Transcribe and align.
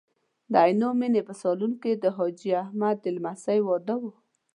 د 0.51 0.53
عینومېنې 0.65 1.21
په 1.27 1.33
سالون 1.41 1.73
کې 1.81 1.91
د 2.03 2.05
حاجي 2.15 2.51
احمد 2.63 2.97
د 3.01 3.05
لمسۍ 3.15 3.59
واده 3.63 3.95
و. 4.01 4.03